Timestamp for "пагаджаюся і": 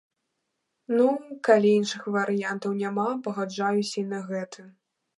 3.29-4.09